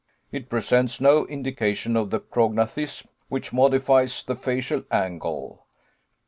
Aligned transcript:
It 0.31 0.49
presents 0.49 0.99
no 0.99 1.27
indication 1.27 1.95
of 1.95 2.09
the 2.09 2.19
prognathism 2.19 3.07
which 3.29 3.53
modifies 3.53 4.23
the 4.23 4.35
facial 4.35 4.83
angle. 4.89 5.67